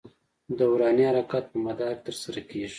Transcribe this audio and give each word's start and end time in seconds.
دوراني 0.59 1.03
حرکت 1.09 1.43
په 1.51 1.57
مدار 1.65 1.93
کې 1.97 2.01
تر 2.05 2.15
سره 2.23 2.41
کېږي. 2.49 2.69